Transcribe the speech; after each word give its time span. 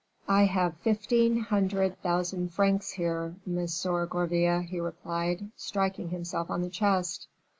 "I 0.27 0.45
have 0.45 0.77
fifteen 0.77 1.37
hundred 1.41 2.01
thousand 2.01 2.53
francs 2.55 2.93
here, 2.93 3.35
Monsieur 3.45 4.07
Gourville," 4.07 4.61
he 4.61 4.79
replied, 4.79 5.51
striking 5.55 6.09
himself 6.09 6.49
on 6.49 6.63
the 6.63 6.71
chest. 6.71 7.27